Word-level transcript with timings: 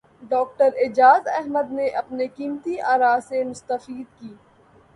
doctor 0.29 0.69
Ijaz 0.77 1.27
Ahmed 1.29 1.71
نے 1.71 1.87
اپنے 1.97 2.27
قیمتی 2.37 2.75
اراءسے 2.83 3.43
مستفید 3.43 4.19
کی 4.19 4.33